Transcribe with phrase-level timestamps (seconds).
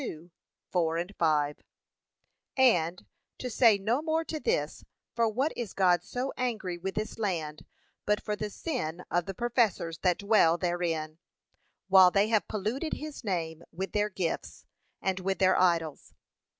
[0.73, 1.57] 2:4, 5)
[2.57, 3.05] And,
[3.37, 7.67] to say no more to this, for what is God so angry with this land,
[8.07, 11.19] but for the sin of the professors that dwell therein,
[11.87, 14.65] while they have polluted his name with their gifts,
[15.03, 16.15] and with their idols?